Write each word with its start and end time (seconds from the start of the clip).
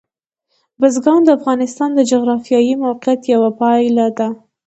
بزګان 0.79 1.21
د 1.25 1.29
افغانستان 1.37 1.89
د 1.95 1.99
جغرافیایي 2.11 2.73
موقیعت 2.85 3.21
یوه 3.33 3.49
پایله 3.59 4.07
ده. 4.17 4.27